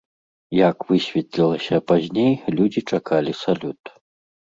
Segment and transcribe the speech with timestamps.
[0.59, 3.97] Як высветлілася пазней, людзі чакалі салют.